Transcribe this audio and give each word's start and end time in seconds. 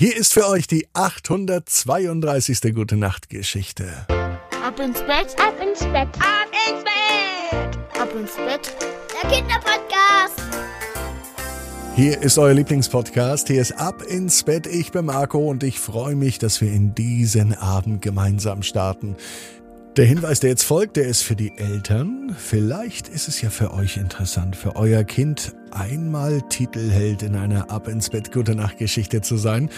Hier 0.00 0.16
ist 0.16 0.32
für 0.32 0.48
euch 0.48 0.66
die 0.66 0.88
832. 0.94 2.74
Gute 2.74 2.96
Nacht 2.96 3.28
Geschichte. 3.28 4.06
Ab 4.08 4.80
ins 4.80 4.98
Bett, 5.00 5.36
Ab 5.38 5.54
ins 5.62 5.80
Bett, 5.80 6.08
ab 6.18 6.48
ins 6.70 6.84
Bett, 6.84 8.00
ab 8.00 8.08
ins 8.18 8.34
Bett. 8.36 8.74
der 9.12 9.30
Kinderpodcast. 9.30 10.40
Hier 11.96 12.22
ist 12.22 12.38
euer 12.38 12.54
Lieblingspodcast. 12.54 13.48
Hier 13.48 13.60
ist 13.60 13.72
Ab 13.72 14.00
ins 14.00 14.42
Bett. 14.42 14.66
Ich 14.66 14.90
bin 14.90 15.04
Marco 15.04 15.38
und 15.38 15.62
ich 15.62 15.78
freue 15.78 16.16
mich, 16.16 16.38
dass 16.38 16.62
wir 16.62 16.72
in 16.72 16.94
diesen 16.94 17.52
Abend 17.52 18.00
gemeinsam 18.00 18.62
starten. 18.62 19.16
Der 19.96 20.04
Hinweis, 20.04 20.38
der 20.38 20.50
jetzt 20.50 20.62
folgt, 20.62 20.96
der 20.96 21.08
ist 21.08 21.22
für 21.22 21.34
die 21.34 21.52
Eltern. 21.56 22.34
Vielleicht 22.38 23.08
ist 23.08 23.26
es 23.26 23.42
ja 23.42 23.50
für 23.50 23.74
euch 23.74 23.96
interessant, 23.96 24.54
für 24.54 24.76
euer 24.76 25.02
Kind 25.02 25.52
einmal 25.72 26.40
Titelheld 26.42 27.24
in 27.24 27.34
einer 27.34 27.72
Ab 27.72 27.88
ins 27.88 28.08
Bett 28.08 28.30
Gute 28.30 28.54
Nacht 28.54 28.78
Geschichte 28.78 29.20
zu 29.20 29.36
sein. 29.36 29.68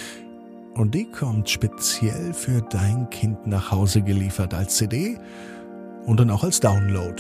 Und 0.75 0.95
die 0.95 1.11
kommt 1.11 1.49
speziell 1.49 2.35
für 2.35 2.61
dein 2.61 3.09
Kind 3.09 3.47
nach 3.47 3.71
Hause 3.71 4.03
geliefert 4.03 4.53
als 4.53 4.77
CD 4.77 5.17
und 6.05 6.21
dann 6.21 6.31
auch 6.31 6.45
als 6.45 6.61
Download. 6.61 7.17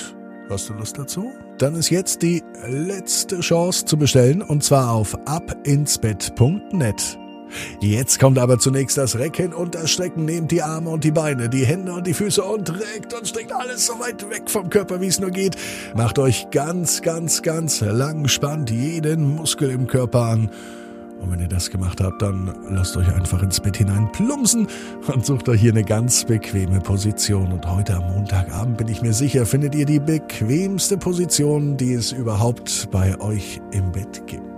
Hast 0.51 0.69
du 0.69 0.75
Lust 0.75 0.99
dazu? 0.99 1.33
Dann 1.57 1.75
ist 1.75 1.89
jetzt 1.89 2.21
die 2.21 2.43
letzte 2.69 3.41
Chance 3.41 3.87
zu 3.87 3.97
bestellen 3.97 4.43
und 4.43 4.63
zwar 4.63 4.93
auf 4.93 5.17
abinsbett.net. 5.27 7.19
Jetzt 7.81 8.19
kommt 8.19 8.39
aber 8.39 8.59
zunächst 8.59 8.97
das 8.97 9.19
Recken 9.19 9.53
und 9.53 9.75
das 9.75 9.91
Strecken. 9.91 10.25
Nehmt 10.25 10.51
die 10.51 10.63
Arme 10.63 10.91
und 10.91 11.05
die 11.05 11.11
Beine, 11.11 11.49
die 11.49 11.65
Hände 11.65 11.93
und 11.93 12.07
die 12.07 12.15
Füße 12.15 12.43
und 12.43 12.71
reckt 12.73 13.13
und 13.15 13.27
streckt 13.27 13.53
alles 13.53 13.87
so 13.87 13.99
weit 13.99 14.29
weg 14.31 14.51
vom 14.51 14.71
Körper, 14.71 15.01
wie 15.01 15.07
es 15.07 15.21
nur 15.21 15.31
geht. 15.31 15.57
Macht 15.95 16.19
euch 16.19 16.49
ganz, 16.51 17.03
ganz, 17.03 17.43
ganz 17.43 17.81
lang, 17.81 18.29
spannt 18.29 18.71
jeden 18.71 19.37
Muskel 19.37 19.71
im 19.71 19.87
Körper 19.87 20.23
an. 20.23 20.51
Und 21.23 21.31
wenn 21.31 21.41
ihr 21.41 21.49
das 21.49 21.71
gemacht 21.71 22.01
habt, 22.01 22.21
dann 22.21 22.53
lasst 22.69 22.97
euch 22.97 23.15
einfach 23.15 23.43
ins 23.45 23.61
Bett 23.61 23.77
hinein 23.77 24.11
plumpsen 24.11 24.67
und 25.07 25.25
sucht 25.25 25.49
euch 25.49 25.61
hier 25.61 25.71
eine 25.71 25.85
ganz 25.85 26.25
bequeme 26.25 26.81
Position. 26.81 27.53
Und 27.53 27.65
heute 27.71 27.95
am 27.95 28.13
Montagabend 28.13 28.77
bin 28.77 28.89
ich 28.89 29.03
mir 29.03 29.13
sicher, 29.13 29.47
findet 29.47 29.77
ihr 29.77 29.87
die 29.87 30.01
bequemste 30.01 30.97
Position, 30.97 31.77
die 31.77 31.95
es 31.95 32.11
überhaupt 32.11 32.89
bei 32.91 33.19
euch 33.21 33.61
im 33.71 33.93
Bett 33.93 34.27
gibt. 34.27 34.52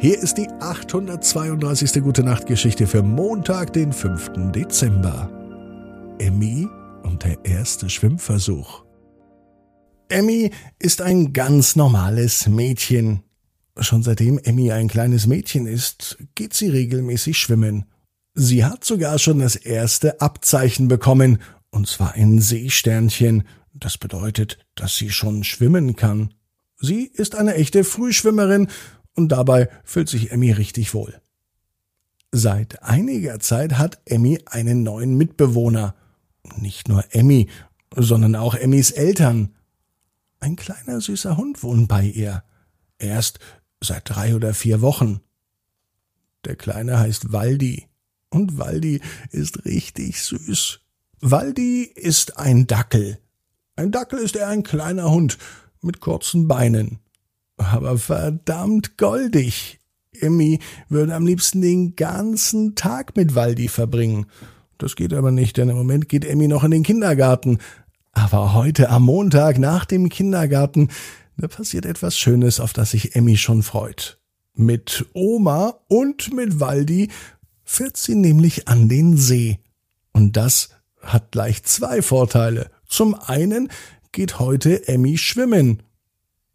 Hier 0.00 0.16
ist 0.16 0.38
die 0.38 0.48
832. 0.60 2.00
Gute 2.04 2.22
Nacht 2.22 2.46
Geschichte 2.46 2.86
für 2.86 3.02
Montag, 3.02 3.72
den 3.72 3.92
5. 3.92 4.52
Dezember. 4.52 5.28
Emmy 6.20 6.68
und 7.02 7.24
der 7.24 7.44
erste 7.44 7.90
Schwimmversuch. 7.90 8.84
Emmy 10.08 10.52
ist 10.78 11.02
ein 11.02 11.32
ganz 11.32 11.74
normales 11.74 12.46
Mädchen. 12.46 13.24
Schon 13.76 14.04
seitdem 14.04 14.38
Emmy 14.38 14.70
ein 14.70 14.86
kleines 14.86 15.26
Mädchen 15.26 15.66
ist, 15.66 16.16
geht 16.36 16.54
sie 16.54 16.68
regelmäßig 16.68 17.36
schwimmen. 17.36 17.86
Sie 18.34 18.64
hat 18.64 18.84
sogar 18.84 19.18
schon 19.18 19.40
das 19.40 19.56
erste 19.56 20.20
Abzeichen 20.20 20.86
bekommen, 20.86 21.38
und 21.72 21.88
zwar 21.88 22.12
ein 22.12 22.40
Seesternchen. 22.40 23.48
Das 23.74 23.98
bedeutet, 23.98 24.58
dass 24.76 24.94
sie 24.94 25.10
schon 25.10 25.42
schwimmen 25.42 25.96
kann. 25.96 26.34
Sie 26.80 27.02
ist 27.02 27.34
eine 27.34 27.56
echte 27.56 27.82
Frühschwimmerin 27.82 28.68
und 29.18 29.28
dabei 29.28 29.68
fühlt 29.84 30.08
sich 30.08 30.30
Emmy 30.30 30.52
richtig 30.52 30.94
wohl. 30.94 31.20
Seit 32.30 32.84
einiger 32.84 33.40
Zeit 33.40 33.76
hat 33.76 34.00
Emmy 34.04 34.38
einen 34.46 34.84
neuen 34.84 35.16
Mitbewohner. 35.16 35.96
Nicht 36.56 36.88
nur 36.88 37.04
Emmy, 37.10 37.50
sondern 37.94 38.36
auch 38.36 38.54
Emmys 38.54 38.92
Eltern. 38.92 39.56
Ein 40.38 40.54
kleiner 40.54 41.00
süßer 41.00 41.36
Hund 41.36 41.64
wohnt 41.64 41.88
bei 41.88 42.04
ihr. 42.04 42.44
Erst 42.98 43.40
seit 43.82 44.08
drei 44.08 44.36
oder 44.36 44.54
vier 44.54 44.82
Wochen. 44.82 45.20
Der 46.44 46.54
Kleine 46.54 47.00
heißt 47.00 47.32
Waldi. 47.32 47.88
Und 48.30 48.56
Waldi 48.56 49.00
ist 49.30 49.64
richtig 49.64 50.22
süß. 50.22 50.80
Waldi 51.20 51.82
ist 51.82 52.38
ein 52.38 52.68
Dackel. 52.68 53.18
Ein 53.74 53.90
Dackel 53.90 54.20
ist 54.20 54.36
eher 54.36 54.48
ein 54.48 54.62
kleiner 54.62 55.10
Hund 55.10 55.38
mit 55.80 56.00
kurzen 56.00 56.46
Beinen. 56.46 57.00
Aber 57.58 57.98
verdammt 57.98 58.96
goldig. 58.96 59.78
Emmy 60.20 60.58
würde 60.88 61.14
am 61.14 61.26
liebsten 61.26 61.60
den 61.60 61.96
ganzen 61.96 62.74
Tag 62.74 63.16
mit 63.16 63.34
Waldi 63.34 63.68
verbringen. 63.68 64.26
Das 64.78 64.96
geht 64.96 65.12
aber 65.12 65.30
nicht, 65.30 65.56
denn 65.56 65.68
im 65.68 65.76
Moment 65.76 66.08
geht 66.08 66.24
Emmy 66.24 66.48
noch 66.48 66.64
in 66.64 66.70
den 66.70 66.82
Kindergarten. 66.82 67.58
Aber 68.12 68.54
heute 68.54 68.90
am 68.90 69.04
Montag 69.04 69.58
nach 69.58 69.84
dem 69.84 70.08
Kindergarten, 70.08 70.88
da 71.36 71.48
passiert 71.48 71.84
etwas 71.84 72.16
Schönes, 72.16 72.60
auf 72.60 72.72
das 72.72 72.92
sich 72.92 73.14
Emmy 73.14 73.36
schon 73.36 73.62
freut. 73.62 74.18
Mit 74.54 75.06
Oma 75.12 75.74
und 75.88 76.32
mit 76.32 76.58
Waldi 76.58 77.10
fährt 77.64 77.96
sie 77.96 78.14
nämlich 78.14 78.66
an 78.66 78.88
den 78.88 79.16
See. 79.16 79.58
Und 80.12 80.36
das 80.36 80.70
hat 81.00 81.30
gleich 81.30 81.62
zwei 81.64 82.02
Vorteile. 82.02 82.70
Zum 82.86 83.14
einen 83.14 83.68
geht 84.10 84.40
heute 84.40 84.88
Emmy 84.88 85.16
schwimmen. 85.18 85.82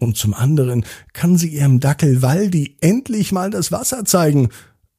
Und 0.04 0.18
zum 0.18 0.34
anderen 0.34 0.86
kann 1.14 1.38
sie 1.38 1.48
ihrem 1.48 1.80
Dackel 1.80 2.22
Waldi 2.22 2.78
endlich 2.82 3.32
mal 3.32 3.50
das 3.50 3.72
Wasser 3.72 4.04
zeigen. 4.06 4.50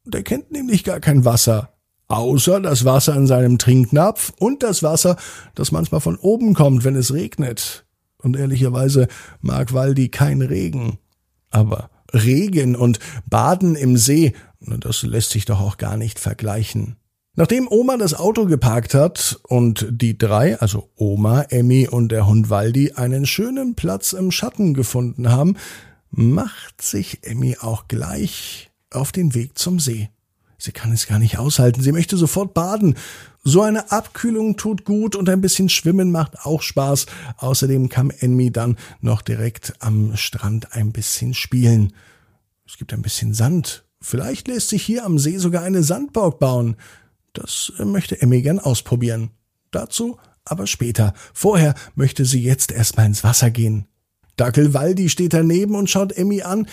Der 0.04 0.22
kennt 0.22 0.50
nämlich 0.50 0.82
gar 0.82 0.98
kein 0.98 1.24
Wasser. 1.24 1.74
Außer 2.08 2.60
das 2.60 2.84
Wasser 2.84 3.14
in 3.14 3.26
seinem 3.26 3.58
Trinknapf 3.58 4.32
und 4.38 4.62
das 4.62 4.82
Wasser, 4.82 5.16
das 5.54 5.72
manchmal 5.72 6.00
von 6.00 6.16
oben 6.16 6.54
kommt, 6.54 6.84
wenn 6.84 6.96
es 6.96 7.12
regnet. 7.12 7.84
Und 8.18 8.36
ehrlicherweise 8.36 9.08
mag 9.40 9.72
Waldi 9.74 10.08
kein 10.08 10.40
Regen. 10.42 10.98
Aber 11.50 11.90
Regen 12.12 12.74
und 12.74 12.98
Baden 13.28 13.76
im 13.76 13.96
See, 13.96 14.34
das 14.60 15.02
lässt 15.02 15.30
sich 15.30 15.44
doch 15.44 15.60
auch 15.60 15.76
gar 15.76 15.96
nicht 15.96 16.18
vergleichen. 16.18 16.96
Nachdem 17.36 17.66
Oma 17.68 17.96
das 17.96 18.14
Auto 18.14 18.46
geparkt 18.46 18.94
hat 18.94 19.40
und 19.48 19.88
die 19.90 20.16
drei, 20.16 20.56
also 20.60 20.90
Oma, 20.94 21.42
Emmy 21.42 21.88
und 21.88 22.10
der 22.10 22.28
Hund 22.28 22.48
Waldi, 22.48 22.92
einen 22.92 23.26
schönen 23.26 23.74
Platz 23.74 24.12
im 24.12 24.30
Schatten 24.30 24.72
gefunden 24.72 25.30
haben, 25.30 25.56
macht 26.10 26.80
sich 26.80 27.18
Emmy 27.22 27.56
auch 27.60 27.88
gleich 27.88 28.70
auf 28.92 29.10
den 29.10 29.34
Weg 29.34 29.58
zum 29.58 29.80
See. 29.80 30.10
Sie 30.58 30.70
kann 30.70 30.92
es 30.92 31.08
gar 31.08 31.18
nicht 31.18 31.38
aushalten, 31.38 31.82
sie 31.82 31.90
möchte 31.90 32.16
sofort 32.16 32.54
baden. 32.54 32.94
So 33.42 33.62
eine 33.62 33.90
Abkühlung 33.90 34.56
tut 34.56 34.84
gut 34.84 35.16
und 35.16 35.28
ein 35.28 35.40
bisschen 35.40 35.68
Schwimmen 35.68 36.12
macht 36.12 36.46
auch 36.46 36.62
Spaß. 36.62 37.06
Außerdem 37.38 37.88
kann 37.88 38.10
Emmy 38.10 38.52
dann 38.52 38.78
noch 39.00 39.22
direkt 39.22 39.74
am 39.80 40.16
Strand 40.16 40.72
ein 40.76 40.92
bisschen 40.92 41.34
spielen. 41.34 41.94
Es 42.64 42.78
gibt 42.78 42.92
ein 42.92 43.02
bisschen 43.02 43.34
Sand. 43.34 43.84
Vielleicht 44.00 44.46
lässt 44.46 44.68
sich 44.68 44.84
hier 44.84 45.04
am 45.04 45.18
See 45.18 45.38
sogar 45.38 45.64
eine 45.64 45.82
Sandburg 45.82 46.38
bauen. 46.38 46.76
Das 47.34 47.72
möchte 47.78 48.20
Emmy 48.22 48.40
gern 48.40 48.58
ausprobieren. 48.58 49.30
Dazu 49.70 50.18
aber 50.44 50.66
später. 50.66 51.14
Vorher 51.32 51.74
möchte 51.94 52.24
sie 52.24 52.42
jetzt 52.42 52.70
erstmal 52.70 53.06
ins 53.06 53.24
Wasser 53.24 53.50
gehen. 53.50 53.86
Dackel 54.36 54.74
Waldi 54.74 55.08
steht 55.08 55.32
daneben 55.32 55.74
und 55.74 55.90
schaut 55.90 56.12
Emmy 56.12 56.42
an, 56.42 56.66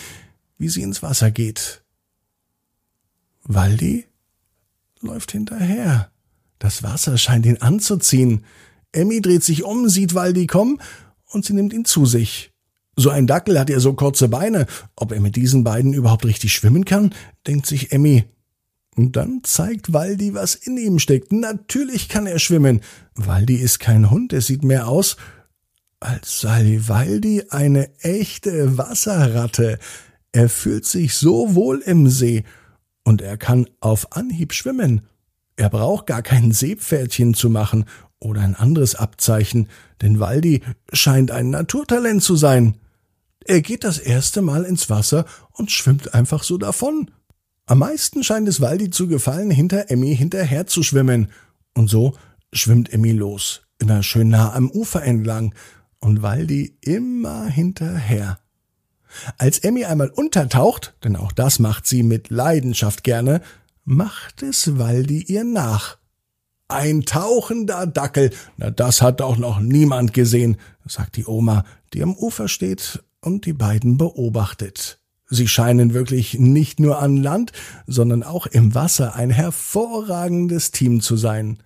wie 0.58 0.68
sie 0.68 0.82
ins 0.82 1.02
Wasser 1.02 1.30
geht. 1.30 1.82
Waldi 3.44 4.06
läuft 5.00 5.32
hinterher. 5.32 6.10
Das 6.58 6.82
Wasser 6.82 7.18
scheint 7.18 7.46
ihn 7.46 7.58
anzuziehen. 7.58 8.44
Emmy 8.92 9.20
dreht 9.20 9.42
sich 9.42 9.64
um, 9.64 9.88
sieht 9.88 10.14
Waldi 10.14 10.46
kommen 10.46 10.80
und 11.26 11.44
sie 11.44 11.54
nimmt 11.54 11.72
ihn 11.72 11.84
zu 11.84 12.06
sich. 12.06 12.52
So 12.94 13.10
ein 13.10 13.26
Dackel 13.26 13.58
hat 13.58 13.70
ja 13.70 13.80
so 13.80 13.94
kurze 13.94 14.28
Beine. 14.28 14.66
Ob 14.96 15.12
er 15.12 15.20
mit 15.20 15.34
diesen 15.34 15.64
beiden 15.64 15.94
überhaupt 15.94 16.26
richtig 16.26 16.52
schwimmen 16.52 16.84
kann, 16.84 17.14
denkt 17.46 17.66
sich 17.66 17.90
Emmy. 17.90 18.24
Und 18.94 19.16
dann 19.16 19.40
zeigt 19.42 19.92
Waldi, 19.92 20.34
was 20.34 20.54
in 20.54 20.76
ihm 20.76 20.98
steckt. 20.98 21.32
Natürlich 21.32 22.08
kann 22.08 22.26
er 22.26 22.38
schwimmen. 22.38 22.82
Waldi 23.14 23.56
ist 23.56 23.78
kein 23.78 24.10
Hund, 24.10 24.32
er 24.32 24.42
sieht 24.42 24.64
mehr 24.64 24.88
aus, 24.88 25.16
als 26.00 26.40
sei 26.40 26.80
Waldi 26.86 27.44
eine 27.50 27.90
echte 28.00 28.76
Wasserratte. 28.76 29.78
Er 30.32 30.48
fühlt 30.48 30.84
sich 30.84 31.14
so 31.14 31.54
wohl 31.54 31.78
im 31.78 32.08
See 32.08 32.44
und 33.04 33.22
er 33.22 33.36
kann 33.36 33.66
auf 33.80 34.12
Anhieb 34.16 34.52
schwimmen. 34.52 35.02
Er 35.56 35.70
braucht 35.70 36.06
gar 36.06 36.22
kein 36.22 36.52
Seepferdchen 36.52 37.34
zu 37.34 37.50
machen 37.50 37.84
oder 38.18 38.40
ein 38.40 38.54
anderes 38.54 38.94
Abzeichen, 38.94 39.68
denn 40.00 40.20
Waldi 40.20 40.62
scheint 40.92 41.30
ein 41.30 41.50
Naturtalent 41.50 42.22
zu 42.22 42.36
sein. 42.36 42.76
Er 43.44 43.60
geht 43.60 43.84
das 43.84 43.98
erste 43.98 44.42
Mal 44.42 44.64
ins 44.64 44.88
Wasser 44.88 45.24
und 45.52 45.70
schwimmt 45.70 46.14
einfach 46.14 46.42
so 46.42 46.58
davon. 46.58 47.10
Am 47.66 47.78
meisten 47.78 48.24
scheint 48.24 48.48
es 48.48 48.60
Waldi 48.60 48.90
zu 48.90 49.06
gefallen, 49.06 49.50
hinter 49.50 49.90
Emmy 49.90 50.16
hinterher 50.16 50.66
zu 50.66 50.82
schwimmen. 50.82 51.28
Und 51.74 51.88
so 51.88 52.14
schwimmt 52.52 52.92
Emmy 52.92 53.12
los, 53.12 53.62
immer 53.78 54.02
schön 54.02 54.28
nah 54.28 54.52
am 54.52 54.70
Ufer 54.70 55.02
entlang, 55.02 55.54
und 56.00 56.22
Waldi 56.22 56.76
immer 56.80 57.46
hinterher. 57.46 58.40
Als 59.38 59.60
Emmy 59.60 59.84
einmal 59.84 60.10
untertaucht, 60.10 60.96
denn 61.04 61.16
auch 61.16 61.32
das 61.32 61.60
macht 61.60 61.86
sie 61.86 62.02
mit 62.02 62.30
Leidenschaft 62.30 63.04
gerne, 63.04 63.40
macht 63.84 64.42
es 64.42 64.78
Waldi 64.78 65.22
ihr 65.22 65.44
nach. 65.44 65.98
Ein 66.66 67.02
tauchender 67.02 67.86
Dackel, 67.86 68.30
na 68.56 68.70
das 68.70 69.02
hat 69.02 69.20
doch 69.20 69.36
noch 69.36 69.60
niemand 69.60 70.14
gesehen, 70.14 70.56
sagt 70.86 71.16
die 71.16 71.26
Oma, 71.26 71.64
die 71.92 72.02
am 72.02 72.14
Ufer 72.14 72.48
steht 72.48 73.04
und 73.20 73.46
die 73.46 73.52
beiden 73.52 73.98
beobachtet. 73.98 75.01
Sie 75.34 75.48
scheinen 75.48 75.94
wirklich 75.94 76.38
nicht 76.38 76.78
nur 76.78 77.00
an 77.00 77.16
Land, 77.16 77.52
sondern 77.86 78.22
auch 78.22 78.46
im 78.46 78.74
Wasser 78.74 79.14
ein 79.14 79.30
hervorragendes 79.30 80.72
Team 80.72 81.00
zu 81.00 81.16
sein. 81.16 81.56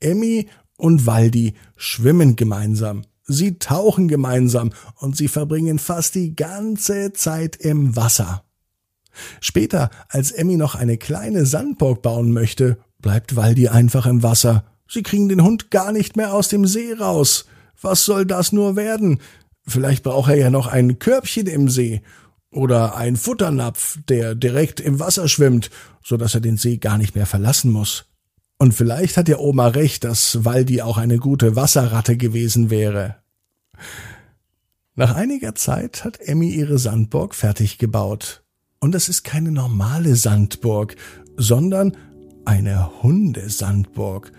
Emmy 0.00 0.48
und 0.76 1.06
Waldi 1.06 1.54
schwimmen 1.76 2.34
gemeinsam. 2.34 3.02
Sie 3.22 3.60
tauchen 3.60 4.08
gemeinsam 4.08 4.72
und 4.96 5.16
sie 5.16 5.28
verbringen 5.28 5.78
fast 5.78 6.16
die 6.16 6.34
ganze 6.34 7.12
Zeit 7.12 7.54
im 7.54 7.94
Wasser. 7.94 8.42
Später, 9.40 9.90
als 10.08 10.32
Emmy 10.32 10.56
noch 10.56 10.74
eine 10.74 10.98
kleine 10.98 11.46
Sandburg 11.46 12.02
bauen 12.02 12.32
möchte, 12.32 12.76
bleibt 12.98 13.36
Waldi 13.36 13.68
einfach 13.68 14.06
im 14.06 14.24
Wasser. 14.24 14.64
Sie 14.88 15.04
kriegen 15.04 15.28
den 15.28 15.44
Hund 15.44 15.70
gar 15.70 15.92
nicht 15.92 16.16
mehr 16.16 16.34
aus 16.34 16.48
dem 16.48 16.66
See 16.66 16.92
raus. 16.92 17.46
Was 17.80 18.04
soll 18.04 18.26
das 18.26 18.50
nur 18.50 18.74
werden? 18.74 19.20
Vielleicht 19.64 20.02
braucht 20.02 20.30
er 20.30 20.36
ja 20.36 20.50
noch 20.50 20.66
ein 20.66 20.98
Körbchen 20.98 21.46
im 21.46 21.68
See 21.68 22.02
oder 22.56 22.96
ein 22.96 23.16
Futternapf, 23.16 23.98
der 24.08 24.34
direkt 24.34 24.80
im 24.80 24.98
Wasser 24.98 25.28
schwimmt, 25.28 25.70
so 26.02 26.16
dass 26.16 26.34
er 26.34 26.40
den 26.40 26.56
See 26.56 26.78
gar 26.78 26.98
nicht 26.98 27.14
mehr 27.14 27.26
verlassen 27.26 27.70
muss. 27.70 28.06
Und 28.58 28.72
vielleicht 28.72 29.16
hat 29.16 29.28
ja 29.28 29.38
Oma 29.38 29.68
recht, 29.68 30.04
dass 30.04 30.44
Waldi 30.44 30.80
auch 30.80 30.96
eine 30.96 31.18
gute 31.18 31.56
Wasserratte 31.56 32.16
gewesen 32.16 32.70
wäre. 32.70 33.16
Nach 34.94 35.14
einiger 35.14 35.54
Zeit 35.54 36.04
hat 36.04 36.20
Emmy 36.20 36.48
ihre 36.48 36.78
Sandburg 36.78 37.34
fertig 37.34 37.76
gebaut. 37.76 38.42
Und 38.80 38.94
es 38.94 39.08
ist 39.08 39.24
keine 39.24 39.52
normale 39.52 40.16
Sandburg, 40.16 40.96
sondern 41.36 41.96
eine 42.46 43.02
Hundesandburg. 43.02 44.32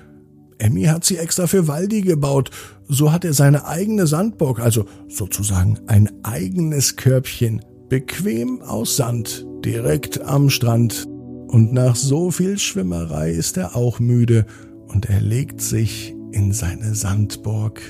Emmy 0.58 0.86
hat 0.86 1.06
sie 1.06 1.18
extra 1.18 1.46
für 1.46 1.68
Waldi 1.68 2.02
gebaut. 2.02 2.50
So 2.88 3.12
hat 3.12 3.24
er 3.24 3.34
seine 3.34 3.68
eigene 3.68 4.08
Sandburg, 4.08 4.60
also 4.60 4.88
sozusagen 5.08 5.80
ein 5.86 6.10
eigenes 6.24 6.96
Körbchen 6.96 7.62
Bequem 7.90 8.62
aus 8.62 8.98
Sand, 8.98 9.46
direkt 9.64 10.22
am 10.22 10.50
Strand. 10.50 11.08
Und 11.48 11.72
nach 11.72 11.96
so 11.96 12.32
viel 12.32 12.58
Schwimmerei 12.58 13.32
ist 13.32 13.56
er 13.56 13.76
auch 13.76 14.00
müde 14.00 14.46
und 14.88 15.10
er 15.10 15.22
legt 15.22 15.62
sich 15.62 16.14
in 16.32 16.52
seine 16.52 16.96
Sandburg. 16.96 17.82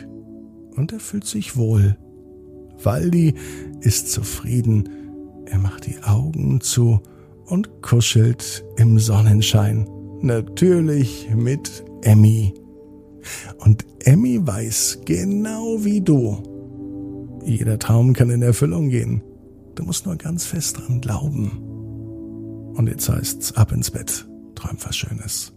Und 0.75 0.93
er 0.93 0.99
fühlt 0.99 1.25
sich 1.25 1.57
wohl. 1.57 1.97
Waldi 2.83 3.33
ist 3.81 4.11
zufrieden. 4.11 4.87
Er 5.45 5.57
macht 5.57 5.87
die 5.87 6.03
Augen 6.03 6.61
zu 6.61 6.99
und 7.47 7.81
kuschelt 7.81 8.63
im 8.77 8.99
Sonnenschein. 8.99 9.87
Natürlich 10.21 11.29
mit 11.35 11.83
Emmy. 12.03 12.53
Und 13.57 13.85
Emmy 14.03 14.39
weiß 14.45 14.99
genau 15.05 15.83
wie 15.83 16.01
du. 16.01 16.37
Jeder 17.43 17.79
Traum 17.79 18.13
kann 18.13 18.29
in 18.29 18.41
Erfüllung 18.41 18.89
gehen. 18.89 19.21
Du 19.77 19.83
musst 19.83 20.07
nur 20.07 20.15
ganz 20.15 20.43
fest 20.43 20.79
dran 20.79 21.01
glauben. 21.01 21.51
Und 22.75 22.89
jetzt 22.89 23.07
heißt's 23.07 23.55
ab 23.55 23.71
ins 23.71 23.91
Bett. 23.91 24.27
Träum 24.55 24.75
was 24.83 24.97
Schönes. 24.97 25.53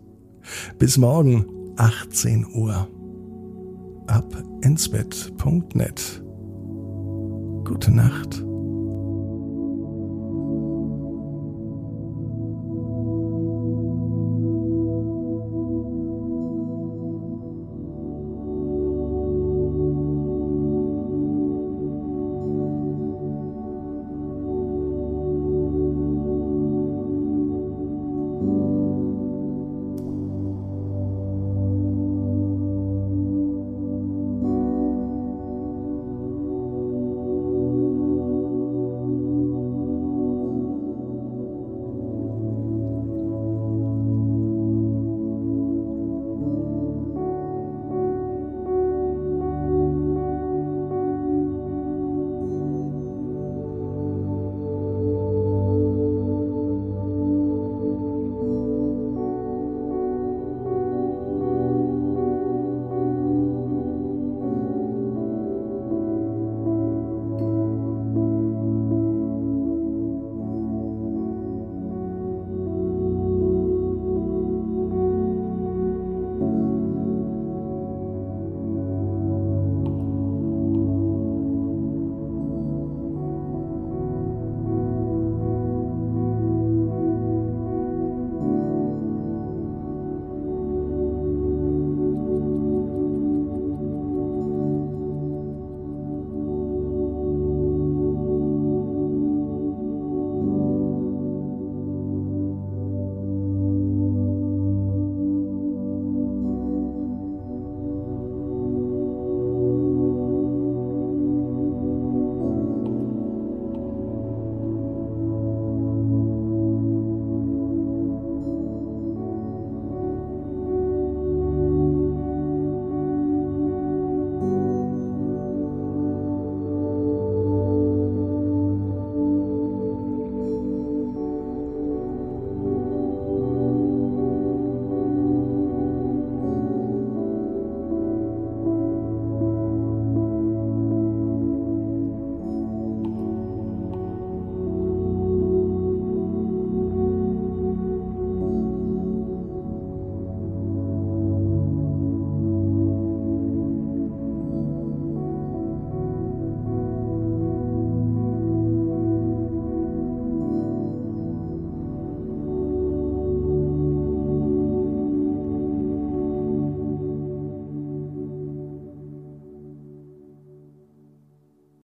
Bis 0.78 0.98
morgen, 0.98 1.46
18 1.76 2.46
Uhr. 2.54 2.86
Ab 4.06 4.36
ins 4.60 4.90
Bett.net. 4.90 6.22
Gute 7.64 7.90
Nacht. 7.90 8.44